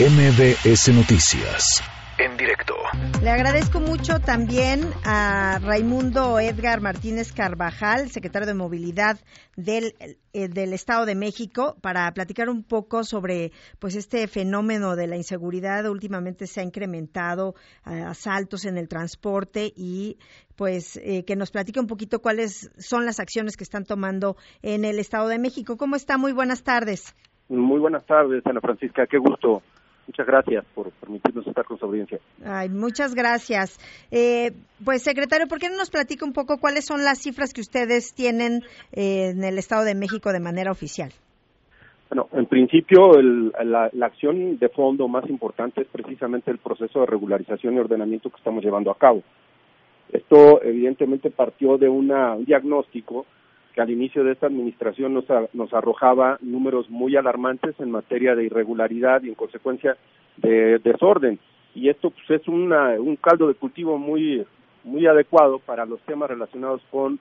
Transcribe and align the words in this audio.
MBS 0.00 0.94
Noticias. 0.94 1.82
En 2.16 2.34
directo. 2.38 2.74
Le 3.22 3.28
agradezco 3.28 3.80
mucho 3.80 4.18
también 4.18 4.80
a 5.04 5.58
Raimundo 5.62 6.40
Edgar 6.40 6.80
Martínez 6.80 7.34
Carvajal, 7.34 8.08
secretario 8.08 8.46
de 8.46 8.54
Movilidad 8.54 9.18
del, 9.58 9.92
eh, 10.32 10.48
del 10.48 10.72
Estado 10.72 11.04
de 11.04 11.14
México, 11.14 11.76
para 11.82 12.10
platicar 12.12 12.48
un 12.48 12.64
poco 12.64 13.04
sobre 13.04 13.52
pues 13.78 13.94
este 13.94 14.26
fenómeno 14.26 14.96
de 14.96 15.06
la 15.06 15.16
inseguridad. 15.16 15.84
Últimamente 15.84 16.46
se 16.46 16.62
ha 16.62 16.64
incrementado 16.64 17.54
eh, 17.84 18.00
asaltos 18.00 18.64
en 18.64 18.78
el 18.78 18.88
transporte 18.88 19.70
y 19.76 20.16
pues 20.56 20.96
eh, 20.96 21.26
que 21.26 21.36
nos 21.36 21.50
platique 21.50 21.78
un 21.78 21.88
poquito 21.88 22.22
cuáles 22.22 22.70
son 22.78 23.04
las 23.04 23.20
acciones 23.20 23.58
que 23.58 23.64
están 23.64 23.84
tomando 23.84 24.36
en 24.62 24.86
el 24.86 24.98
Estado 24.98 25.28
de 25.28 25.38
México. 25.38 25.76
¿Cómo 25.76 25.94
está? 25.94 26.16
Muy 26.16 26.32
buenas 26.32 26.62
tardes. 26.62 27.14
Muy 27.50 27.80
buenas 27.80 28.06
tardes, 28.06 28.46
Ana 28.46 28.62
Francisca. 28.62 29.06
Qué 29.06 29.18
gusto. 29.18 29.62
Muchas 30.10 30.26
gracias 30.26 30.64
por 30.74 30.90
permitirnos 30.90 31.46
estar 31.46 31.64
con 31.64 31.78
su 31.78 31.84
audiencia. 31.84 32.18
Ay, 32.44 32.68
muchas 32.68 33.14
gracias. 33.14 33.78
Eh, 34.10 34.50
pues, 34.84 35.04
secretario, 35.04 35.46
¿por 35.46 35.60
qué 35.60 35.70
no 35.70 35.76
nos 35.76 35.88
platica 35.88 36.24
un 36.24 36.32
poco 36.32 36.58
cuáles 36.58 36.84
son 36.84 37.04
las 37.04 37.20
cifras 37.20 37.54
que 37.54 37.60
ustedes 37.60 38.12
tienen 38.12 38.64
eh, 38.90 39.30
en 39.30 39.44
el 39.44 39.56
Estado 39.56 39.84
de 39.84 39.94
México 39.94 40.32
de 40.32 40.40
manera 40.40 40.72
oficial? 40.72 41.12
Bueno, 42.08 42.28
en 42.32 42.46
principio, 42.46 43.12
la, 43.22 43.88
la, 43.92 44.06
acción 44.06 44.58
de 44.58 44.68
fondo 44.70 45.06
más 45.06 45.30
importante 45.30 45.82
es 45.82 45.86
precisamente 45.86 46.50
el 46.50 46.58
proceso 46.58 46.98
de 46.98 47.06
regularización 47.06 47.74
y 47.74 47.78
ordenamiento 47.78 48.30
que 48.30 48.38
estamos 48.38 48.64
llevando 48.64 48.90
a 48.90 48.98
cabo. 48.98 49.22
Esto, 50.10 50.60
evidentemente, 50.64 51.30
partió 51.30 51.78
de 51.78 51.88
una, 51.88 52.34
un 52.34 52.44
diagnóstico 52.44 53.26
que 53.74 53.80
al 53.80 53.90
inicio 53.90 54.24
de 54.24 54.32
esta 54.32 54.46
administración 54.46 55.14
nos, 55.14 55.24
nos 55.52 55.72
arrojaba 55.72 56.38
números 56.40 56.90
muy 56.90 57.16
alarmantes 57.16 57.78
en 57.78 57.90
materia 57.90 58.34
de 58.34 58.44
irregularidad 58.44 59.22
y 59.22 59.28
en 59.28 59.34
consecuencia 59.34 59.96
de 60.36 60.78
desorden. 60.78 61.38
Y 61.74 61.88
esto 61.88 62.10
pues, 62.10 62.40
es 62.40 62.48
una, 62.48 62.90
un 62.98 63.16
caldo 63.16 63.48
de 63.48 63.54
cultivo 63.54 63.98
muy, 63.98 64.44
muy 64.84 65.06
adecuado 65.06 65.58
para 65.60 65.86
los 65.86 66.00
temas 66.02 66.30
relacionados 66.30 66.82
con 66.90 67.18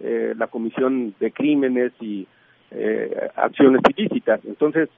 eh, 0.00 0.34
la 0.36 0.48
comisión 0.48 1.14
de 1.20 1.30
crímenes 1.30 1.92
y 2.00 2.26
eh, 2.70 3.28
acciones 3.36 3.82
ilícitas. 3.96 4.40
Entonces, 4.44 4.88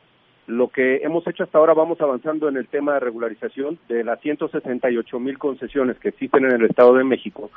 lo 0.46 0.68
que 0.68 0.96
hemos 0.96 1.26
hecho 1.26 1.44
hasta 1.44 1.58
ahora, 1.58 1.74
vamos 1.74 2.00
avanzando 2.00 2.48
en 2.48 2.56
el 2.56 2.68
tema 2.68 2.94
de 2.94 3.00
regularización 3.00 3.78
de 3.88 4.04
las 4.04 4.20
168 4.20 5.18
mil 5.18 5.38
concesiones 5.38 5.98
que 5.98 6.10
existen 6.10 6.44
en 6.44 6.52
el 6.52 6.66
Estado 6.66 6.94
de 6.94 7.04
México. 7.04 7.50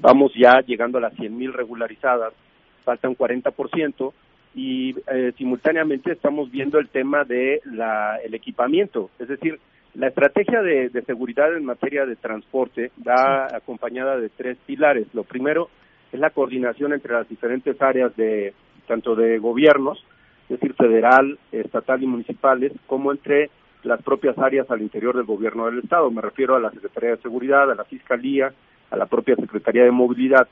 Vamos 0.00 0.32
ya 0.34 0.60
llegando 0.60 0.98
a 0.98 1.02
las 1.02 1.14
100 1.14 1.36
mil 1.36 1.52
regularizadas 1.52 2.34
falta 2.82 3.08
un 3.08 3.16
40%, 3.16 4.12
y 4.54 4.94
eh, 5.10 5.32
simultáneamente 5.38 6.12
estamos 6.12 6.50
viendo 6.50 6.78
el 6.78 6.88
tema 6.88 7.24
de 7.24 7.60
la, 7.64 8.16
el 8.16 8.34
equipamiento, 8.34 9.10
es 9.18 9.28
decir, 9.28 9.58
la 9.94 10.08
estrategia 10.08 10.62
de, 10.62 10.90
seguridad 11.06 11.54
en 11.54 11.66
materia 11.66 12.06
de 12.06 12.16
transporte 12.16 12.92
va 13.06 13.46
acompañada 13.54 14.16
de 14.16 14.30
tres 14.30 14.56
pilares. 14.64 15.06
Lo 15.12 15.24
primero 15.24 15.68
es 16.10 16.18
la 16.18 16.30
coordinación 16.30 16.94
entre 16.94 17.12
las 17.12 17.28
diferentes 17.28 17.80
áreas 17.80 18.16
de 18.16 18.54
tanto 18.86 19.14
de 19.14 19.38
gobiernos, 19.38 20.02
es 20.48 20.60
decir, 20.60 20.74
federal, 20.74 21.38
estatal 21.50 22.02
y 22.02 22.06
municipales, 22.06 22.72
como 22.86 23.12
entre 23.12 23.50
las 23.82 24.02
propias 24.02 24.38
áreas 24.38 24.70
al 24.70 24.80
interior 24.80 25.14
del 25.14 25.26
gobierno 25.26 25.66
del 25.66 25.80
estado. 25.80 26.10
Me 26.10 26.22
refiero 26.22 26.56
a 26.56 26.60
la 26.60 26.70
Secretaría 26.70 27.10
de 27.10 27.22
Seguridad, 27.22 27.70
a 27.70 27.74
la 27.74 27.84
Fiscalía, 27.84 28.52
a 28.90 28.96
la 28.96 29.06
propia 29.06 29.36
Secretaría 29.36 29.84
de 29.84 29.90
Movilidad 29.90 30.48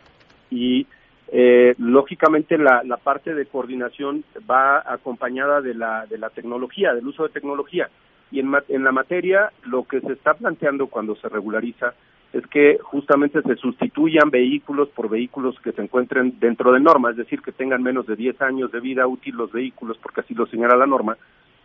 y 0.50 0.86
eh, 1.32 1.74
lógicamente 1.78 2.58
la, 2.58 2.82
la, 2.84 2.96
parte 2.96 3.34
de 3.34 3.46
coordinación 3.46 4.24
va 4.50 4.82
acompañada 4.84 5.60
de 5.60 5.74
la, 5.74 6.06
de 6.06 6.18
la 6.18 6.30
tecnología, 6.30 6.92
del 6.92 7.06
uso 7.06 7.22
de 7.22 7.28
tecnología. 7.28 7.88
Y 8.32 8.40
en, 8.40 8.52
en 8.68 8.84
la 8.84 8.92
materia 8.92 9.52
lo 9.64 9.84
que 9.84 10.00
se 10.00 10.12
está 10.12 10.34
planteando 10.34 10.88
cuando 10.88 11.14
se 11.16 11.28
regulariza 11.28 11.94
es 12.32 12.46
que 12.46 12.78
justamente 12.82 13.42
se 13.42 13.56
sustituyan 13.56 14.30
vehículos 14.30 14.88
por 14.90 15.08
vehículos 15.08 15.58
que 15.60 15.72
se 15.72 15.82
encuentren 15.82 16.38
dentro 16.38 16.72
de 16.72 16.80
norma, 16.80 17.10
es 17.10 17.16
decir, 17.16 17.42
que 17.42 17.52
tengan 17.52 17.82
menos 17.82 18.06
de 18.06 18.16
10 18.16 18.40
años 18.42 18.70
de 18.70 18.80
vida 18.80 19.06
útil 19.06 19.36
los 19.36 19.50
vehículos, 19.50 19.98
porque 19.98 20.20
así 20.20 20.34
lo 20.34 20.46
señala 20.46 20.76
la 20.76 20.86
norma. 20.86 21.16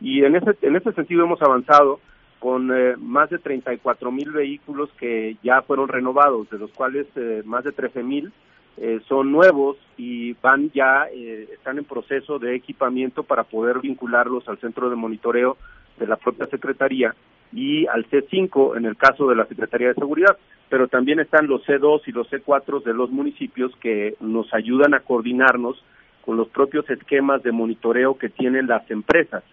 Y 0.01 0.23
en 0.23 0.35
ese, 0.35 0.55
en 0.61 0.75
ese 0.75 0.91
sentido 0.93 1.23
hemos 1.23 1.41
avanzado 1.41 1.99
con 2.39 2.71
eh, 2.75 2.95
más 2.97 3.29
de 3.29 3.39
34 3.39 4.11
mil 4.11 4.31
vehículos 4.31 4.89
que 4.99 5.37
ya 5.43 5.61
fueron 5.61 5.87
renovados, 5.87 6.49
de 6.49 6.59
los 6.59 6.71
cuales 6.71 7.07
eh, 7.15 7.43
más 7.45 7.63
de 7.63 7.71
13 7.71 8.03
mil 8.03 8.31
eh, 8.77 8.99
son 9.07 9.31
nuevos 9.31 9.77
y 9.97 10.33
van 10.33 10.69
ya, 10.71 11.07
eh, 11.13 11.47
están 11.53 11.77
en 11.77 11.85
proceso 11.85 12.39
de 12.39 12.55
equipamiento 12.55 13.23
para 13.23 13.43
poder 13.43 13.79
vincularlos 13.79 14.47
al 14.49 14.59
centro 14.59 14.89
de 14.89 14.95
monitoreo 14.95 15.57
de 15.97 16.07
la 16.07 16.17
propia 16.17 16.45
Secretaría 16.47 17.15
y 17.53 17.87
al 17.87 18.05
C5 18.09 18.75
en 18.75 18.85
el 18.85 18.97
caso 18.97 19.27
de 19.27 19.35
la 19.35 19.45
Secretaría 19.45 19.89
de 19.89 19.93
Seguridad, 19.93 20.37
pero 20.69 20.89
también 20.89 21.21
están 21.21 21.47
los 21.47 21.65
C2 21.65 22.01
y 22.07 22.11
los 22.11 22.29
C4 22.29 22.83
de 22.83 22.93
los 22.93 23.09
municipios 23.11 23.73
que 23.77 24.15
nos 24.19 24.53
ayudan 24.53 24.93
a 24.93 24.99
coordinarnos 24.99 25.81
con 26.25 26.35
los 26.35 26.49
propios 26.49 26.89
esquemas 26.89 27.43
de 27.43 27.53
monitoreo 27.53 28.17
que 28.17 28.29
tienen 28.29 28.67
las 28.67 28.89
empresas. 28.91 29.43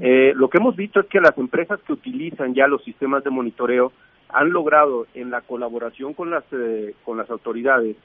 eh, 0.00 0.32
lo 0.34 0.48
que 0.48 0.58
hemos 0.58 0.74
visto 0.74 1.00
es 1.00 1.06
que 1.06 1.20
las 1.20 1.36
empresas 1.38 1.78
que 1.86 1.92
utilizan 1.92 2.54
ya 2.54 2.66
los 2.66 2.82
sistemas 2.82 3.22
de 3.22 3.30
monitoreo 3.30 3.92
han 4.30 4.50
logrado 4.50 5.06
en 5.14 5.30
la 5.30 5.42
colaboración 5.42 6.14
con 6.14 6.30
las 6.30 6.44
eh, 6.52 6.94
con 7.04 7.18
las 7.18 7.30
autoridades 7.30 7.96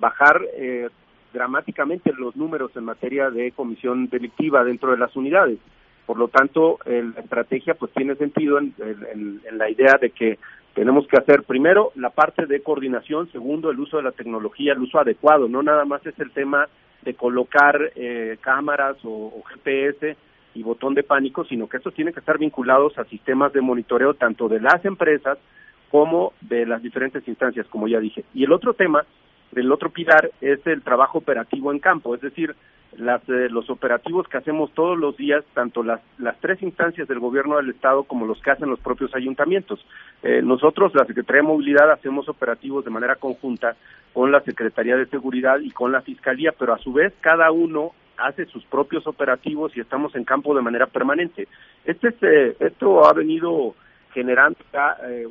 bajar 0.00 0.42
eh, 0.56 0.88
dramáticamente 1.32 2.12
los 2.12 2.34
números 2.34 2.72
en 2.74 2.84
materia 2.84 3.30
de 3.30 3.52
comisión 3.52 4.08
delictiva 4.08 4.64
dentro 4.64 4.90
de 4.90 4.98
las 4.98 5.14
unidades. 5.14 5.58
Por 6.06 6.18
lo 6.18 6.26
tanto, 6.26 6.80
la 6.86 7.20
estrategia 7.20 7.74
pues 7.74 7.92
tiene 7.92 8.16
sentido 8.16 8.58
en, 8.58 8.74
la 9.52 9.70
idea 9.70 9.96
de 10.00 10.10
que 10.10 10.40
tenemos 10.74 11.06
que 11.06 11.16
hacer 11.16 11.44
primero 11.44 11.92
la 11.94 12.10
parte 12.10 12.46
de 12.46 12.62
coordinación, 12.62 13.30
segundo 13.30 13.70
el 13.70 13.78
uso 13.78 13.98
de 13.98 14.02
la 14.02 14.10
tecnología, 14.10 14.72
el 14.72 14.80
uso 14.80 14.98
adecuado, 14.98 15.48
no 15.48 15.62
nada 15.62 15.84
más 15.84 16.04
es 16.04 16.18
el 16.18 16.32
tema 16.32 16.68
de 17.02 17.14
colocar 17.14 17.92
eh, 17.94 18.38
cámaras 18.40 18.96
o, 19.04 19.42
GPS 19.48 20.16
y 20.54 20.62
botón 20.62 20.94
de 20.94 21.02
pánico, 21.02 21.44
sino 21.44 21.68
que 21.68 21.76
estos 21.76 21.94
tienen 21.94 22.12
que 22.12 22.20
estar 22.20 22.38
vinculados 22.38 22.98
a 22.98 23.04
sistemas 23.04 23.52
de 23.52 23.60
monitoreo 23.60 24.14
tanto 24.14 24.48
de 24.48 24.60
las 24.60 24.84
empresas 24.84 25.38
como 25.90 26.32
de 26.40 26.66
las 26.66 26.82
diferentes 26.82 27.26
instancias, 27.26 27.66
como 27.68 27.88
ya 27.88 28.00
dije. 28.00 28.24
Y 28.34 28.44
el 28.44 28.52
otro 28.52 28.74
tema 28.74 29.04
el 29.54 29.72
otro 29.72 29.90
pilar 29.90 30.30
es 30.40 30.64
el 30.66 30.82
trabajo 30.82 31.18
operativo 31.18 31.72
en 31.72 31.78
campo, 31.78 32.14
es 32.14 32.20
decir, 32.20 32.54
las, 32.96 33.22
eh, 33.28 33.48
los 33.50 33.70
operativos 33.70 34.26
que 34.28 34.38
hacemos 34.38 34.72
todos 34.72 34.98
los 34.98 35.16
días, 35.16 35.44
tanto 35.54 35.82
las, 35.82 36.00
las 36.18 36.38
tres 36.40 36.62
instancias 36.62 37.06
del 37.08 37.20
gobierno 37.20 37.56
del 37.56 37.70
Estado 37.70 38.04
como 38.04 38.26
los 38.26 38.40
que 38.42 38.50
hacen 38.50 38.68
los 38.68 38.80
propios 38.80 39.14
ayuntamientos. 39.14 39.84
Eh, 40.22 40.42
nosotros, 40.42 40.94
la 40.94 41.04
Secretaría 41.04 41.42
de 41.42 41.48
Movilidad, 41.48 41.90
hacemos 41.90 42.28
operativos 42.28 42.84
de 42.84 42.90
manera 42.90 43.16
conjunta 43.16 43.76
con 44.12 44.32
la 44.32 44.40
Secretaría 44.40 44.96
de 44.96 45.06
Seguridad 45.06 45.60
y 45.60 45.70
con 45.70 45.92
la 45.92 46.02
Fiscalía, 46.02 46.52
pero 46.58 46.74
a 46.74 46.78
su 46.78 46.92
vez 46.92 47.12
cada 47.20 47.50
uno 47.52 47.92
hace 48.16 48.44
sus 48.46 48.64
propios 48.64 49.06
operativos 49.06 49.74
y 49.76 49.80
estamos 49.80 50.14
en 50.14 50.24
campo 50.24 50.54
de 50.54 50.62
manera 50.62 50.86
permanente. 50.86 51.48
Este, 51.84 52.14
eh, 52.20 52.56
esto 52.58 53.06
ha 53.06 53.12
venido 53.12 53.74
generando 54.12 54.58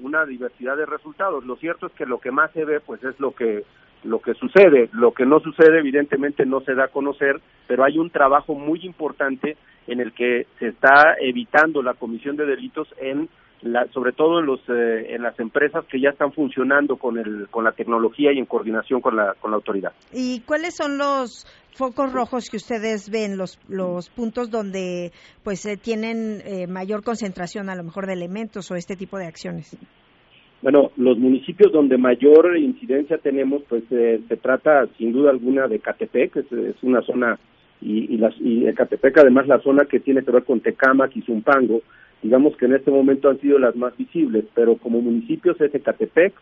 una 0.01 0.25
diversidad 0.25 0.77
de 0.77 0.85
resultados. 0.85 1.43
Lo 1.43 1.57
cierto 1.57 1.87
es 1.87 1.91
que 1.91 2.05
lo 2.05 2.21
que 2.21 2.31
más 2.31 2.49
se 2.53 2.63
ve, 2.63 2.79
pues, 2.79 3.03
es 3.03 3.19
lo 3.19 3.31
que 3.35 3.65
lo 4.03 4.19
que 4.19 4.33
sucede. 4.33 4.89
Lo 4.93 5.11
que 5.11 5.25
no 5.25 5.39
sucede, 5.39 5.79
evidentemente, 5.79 6.45
no 6.45 6.61
se 6.61 6.73
da 6.73 6.85
a 6.85 6.89
conocer, 6.89 7.41
pero 7.67 7.83
hay 7.83 7.97
un 7.97 8.09
trabajo 8.09 8.55
muy 8.55 8.85
importante 8.85 9.57
en 9.87 9.99
el 9.99 10.13
que 10.13 10.45
se 10.59 10.67
está 10.67 11.15
evitando 11.19 11.81
la 11.81 11.93
comisión 11.93 12.35
de 12.35 12.45
delitos 12.45 12.87
en 12.99 13.29
la, 13.61 13.87
sobre 13.93 14.13
todo 14.13 14.39
en 14.39 14.45
los 14.45 14.61
eh, 14.69 15.15
en 15.15 15.21
las 15.21 15.37
empresas 15.39 15.83
que 15.85 15.99
ya 15.99 16.09
están 16.09 16.31
funcionando 16.31 16.95
con 16.95 17.17
el 17.17 17.49
con 17.49 17.65
la 17.65 17.73
tecnología 17.73 18.31
y 18.31 18.37
en 18.37 18.45
coordinación 18.45 19.01
con 19.01 19.17
la 19.17 19.33
con 19.33 19.51
la 19.51 19.57
autoridad. 19.57 19.91
¿Y 20.13 20.41
cuáles 20.41 20.75
son 20.75 20.97
los 20.97 21.45
focos 21.73 22.13
rojos 22.13 22.49
que 22.49 22.57
ustedes 22.57 23.09
ven, 23.09 23.37
los 23.37 23.59
los 23.67 24.09
puntos 24.09 24.49
donde 24.49 25.11
pues 25.43 25.65
eh, 25.65 25.75
tienen 25.75 26.41
eh, 26.45 26.67
mayor 26.67 27.03
concentración 27.03 27.69
a 27.69 27.75
lo 27.75 27.83
mejor 27.83 28.07
de 28.07 28.13
elementos 28.13 28.71
o 28.71 28.75
este 28.75 28.95
tipo 28.95 29.17
de 29.17 29.25
acciones? 29.25 29.77
Bueno, 30.61 30.91
los 30.97 31.17
municipios 31.17 31.71
donde 31.71 31.97
mayor 31.97 32.57
incidencia 32.57 33.17
tenemos, 33.17 33.63
pues 33.69 33.83
eh, 33.91 34.19
se 34.27 34.37
trata 34.37 34.87
sin 34.97 35.13
duda 35.13 35.31
alguna 35.31 35.67
de 35.67 35.79
Catepec, 35.79 36.35
es, 36.35 36.51
es 36.51 36.75
una 36.83 37.01
zona, 37.01 37.39
y, 37.81 38.13
y, 38.13 38.17
las, 38.17 38.35
y 38.39 38.65
Catepec 38.73 39.17
además 39.17 39.47
la 39.47 39.59
zona 39.59 39.85
que 39.85 40.01
tiene 40.01 40.23
que 40.23 40.31
ver 40.31 40.43
con 40.43 40.59
Tecámac 40.59 41.15
y 41.15 41.21
Zumpango, 41.21 41.81
digamos 42.21 42.57
que 42.57 42.65
en 42.65 42.75
este 42.75 42.91
momento 42.91 43.29
han 43.29 43.39
sido 43.39 43.57
las 43.57 43.75
más 43.75 43.95
visibles, 43.95 44.45
pero 44.53 44.75
como 44.75 45.01
municipios 45.01 45.59
es 45.61 45.73
Ecatepec, 45.73 46.33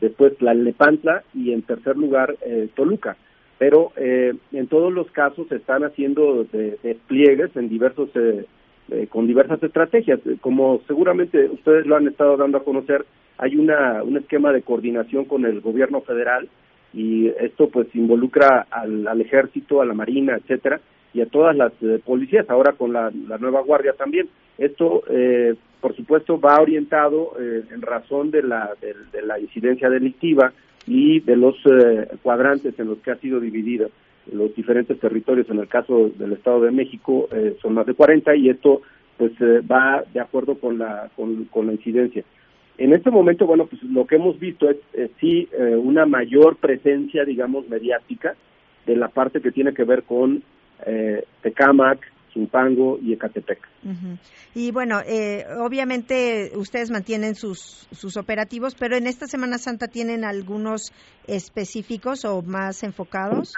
después 0.00 0.32
la 0.40 0.54
Lepantla 0.54 1.22
y 1.34 1.52
en 1.52 1.62
tercer 1.62 1.96
lugar 1.96 2.36
eh, 2.44 2.68
Toluca. 2.74 3.16
Pero 3.58 3.92
eh, 3.96 4.32
en 4.52 4.66
todos 4.68 4.90
los 4.92 5.10
casos 5.10 5.46
se 5.48 5.56
están 5.56 5.84
haciendo 5.84 6.46
despliegues 6.82 7.54
en 7.56 7.68
diversos 7.68 8.08
eh, 8.14 8.46
eh, 8.90 9.06
con 9.08 9.26
diversas 9.26 9.62
estrategias. 9.62 10.18
Como 10.40 10.80
seguramente 10.88 11.44
ustedes 11.50 11.86
lo 11.86 11.96
han 11.96 12.08
estado 12.08 12.36
dando 12.36 12.58
a 12.58 12.64
conocer, 12.64 13.04
hay 13.40 13.56
una, 13.56 14.02
un 14.02 14.16
esquema 14.16 14.52
de 14.52 14.62
coordinación 14.62 15.24
con 15.24 15.44
el 15.44 15.60
gobierno 15.60 16.00
federal 16.02 16.48
y 16.92 17.28
esto 17.28 17.68
pues 17.68 17.88
involucra 17.94 18.66
al, 18.70 19.20
ejército, 19.20 19.80
a 19.80 19.86
la 19.86 19.94
marina, 19.94 20.36
etcétera, 20.36 20.80
y 21.12 21.20
a 21.20 21.26
todas 21.26 21.56
las 21.56 21.72
eh, 21.82 22.00
policías, 22.04 22.48
ahora 22.50 22.72
con 22.72 22.92
la, 22.92 23.10
nueva 23.38 23.62
guardia 23.62 23.94
también. 23.94 24.28
Esto, 24.58 25.02
eh, 25.08 25.54
por 25.80 25.96
supuesto, 25.96 26.38
va 26.38 26.60
orientado 26.60 27.32
eh, 27.40 27.62
en 27.72 27.82
razón 27.82 28.30
de 28.30 28.42
la, 28.42 28.70
de, 28.80 29.22
la 29.22 29.40
incidencia 29.40 29.88
delictiva 29.88 30.52
y 30.86 31.20
de 31.20 31.36
los 31.36 31.56
eh, 31.66 32.08
cuadrantes 32.22 32.78
en 32.78 32.88
los 32.88 32.98
que 32.98 33.12
ha 33.12 33.16
sido 33.16 33.40
dividida 33.40 33.88
los 34.32 34.54
diferentes 34.54 34.98
territorios. 34.98 35.48
En 35.50 35.58
el 35.58 35.68
caso 35.68 36.10
del 36.16 36.32
Estado 36.32 36.60
de 36.62 36.70
México 36.70 37.28
eh, 37.32 37.56
son 37.60 37.74
más 37.74 37.86
de 37.86 37.94
40 37.94 38.34
y 38.36 38.50
esto 38.50 38.82
pues 39.16 39.32
va 39.70 40.02
de 40.14 40.20
acuerdo 40.20 40.58
con 40.58 40.78
la 40.78 41.10
con, 41.14 41.66
la 41.66 41.72
incidencia. 41.72 42.24
En 42.80 42.92
este 42.94 43.10
momento, 43.10 43.46
bueno, 43.46 43.66
pues 43.66 43.82
lo 43.82 44.06
que 44.06 44.16
hemos 44.16 44.40
visto 44.40 44.68
es 44.68 44.76
sí 45.20 45.48
una 45.82 46.06
mayor 46.06 46.56
presencia, 46.56 47.24
digamos, 47.24 47.68
mediática 47.68 48.34
de 48.86 48.96
la 48.96 49.08
parte 49.08 49.40
que 49.40 49.52
tiene 49.52 49.74
que 49.74 49.84
ver 49.84 50.04
con 50.04 50.42
Tecamac, 51.42 52.00
Zumpango 52.32 52.98
y 53.02 53.12
Ecatepec. 53.12 53.58
Y 54.54 54.72
bueno, 54.72 55.00
eh, 55.06 55.44
obviamente 55.58 56.50
ustedes 56.56 56.90
mantienen 56.90 57.34
sus, 57.34 57.88
sus 57.92 58.16
operativos, 58.16 58.74
pero 58.74 58.96
en 58.96 59.06
esta 59.06 59.26
Semana 59.26 59.58
Santa 59.58 59.88
tienen 59.88 60.24
algunos 60.24 60.92
específicos 61.26 62.24
o 62.24 62.42
más 62.42 62.82
enfocados. 62.82 63.54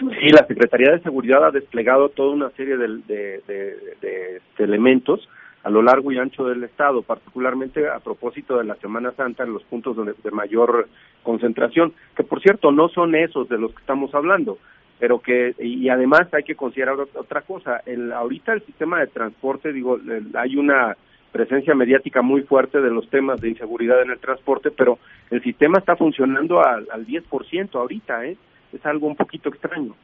Sí, 0.00 0.28
la 0.30 0.46
Secretaría 0.46 0.92
de 0.92 1.02
Seguridad 1.02 1.46
ha 1.46 1.50
desplegado 1.50 2.08
toda 2.10 2.34
una 2.34 2.50
serie 2.50 2.76
de, 2.76 4.40
elementos 4.58 5.26
a 5.66 5.70
lo 5.70 5.82
largo 5.82 6.12
y 6.12 6.18
ancho 6.18 6.44
del 6.44 6.62
estado, 6.62 7.02
particularmente 7.02 7.88
a 7.88 7.98
propósito 7.98 8.56
de 8.56 8.62
la 8.62 8.76
Semana 8.76 9.10
Santa 9.16 9.42
en 9.42 9.52
los 9.52 9.64
puntos 9.64 9.96
donde, 9.96 10.14
de 10.22 10.30
mayor 10.30 10.88
concentración, 11.24 11.92
que 12.16 12.22
por 12.22 12.40
cierto 12.40 12.70
no 12.70 12.88
son 12.88 13.16
esos 13.16 13.48
de 13.48 13.58
los 13.58 13.72
que 13.72 13.80
estamos 13.80 14.14
hablando 14.14 14.58
pero 14.98 15.18
que 15.18 15.54
y 15.58 15.90
además 15.90 16.32
hay 16.32 16.42
que 16.42 16.54
considerar 16.54 16.96
otra 16.98 17.42
cosa 17.42 17.82
el 17.84 18.12
ahorita 18.12 18.54
el 18.54 18.64
sistema 18.64 18.98
de 19.00 19.08
transporte 19.08 19.70
digo 19.70 19.98
hay 20.32 20.56
una 20.56 20.96
presencia 21.32 21.74
mediática 21.74 22.22
muy 22.22 22.42
fuerte 22.42 22.80
de 22.80 22.90
los 22.90 23.06
temas 23.10 23.38
de 23.42 23.50
inseguridad 23.50 24.00
en 24.00 24.12
el 24.12 24.18
transporte 24.18 24.70
pero 24.70 24.98
el 25.30 25.42
sistema 25.42 25.80
está 25.80 25.96
funcionando 25.96 26.64
al, 26.64 26.86
al 26.90 27.06
10% 27.06 27.74
ahorita 27.74 28.24
eh 28.24 28.38
es 28.72 28.86
algo 28.86 29.06
un 29.06 29.16
poquito 29.16 29.50
extraño 29.50 29.94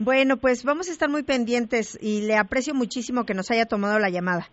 bueno 0.00 0.38
pues 0.38 0.64
vamos 0.64 0.88
a 0.88 0.92
estar 0.92 1.08
muy 1.08 1.22
pendientes 1.22 1.96
y 2.02 2.22
le 2.22 2.36
aprecio 2.36 2.74
muchísimo 2.74 3.24
que 3.24 3.34
nos 3.34 3.52
haya 3.52 3.66
tomado 3.66 4.00
la 4.00 4.10
llamada 4.10 4.48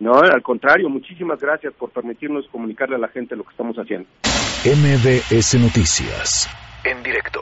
no, 0.00 0.12
al 0.14 0.42
contrario, 0.42 0.88
muchísimas 0.88 1.40
gracias 1.40 1.74
por 1.74 1.90
permitirnos 1.90 2.46
comunicarle 2.52 2.96
a 2.96 2.98
la 2.98 3.08
gente 3.08 3.34
lo 3.34 3.42
que 3.42 3.50
estamos 3.50 3.76
haciendo. 3.76 4.08
MBS 4.64 5.58
Noticias, 5.58 6.48
en 6.84 7.02
directo. 7.02 7.40